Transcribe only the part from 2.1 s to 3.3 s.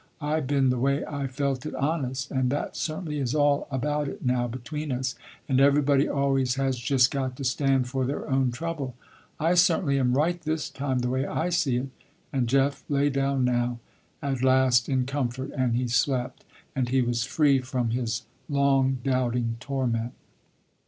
and that certainly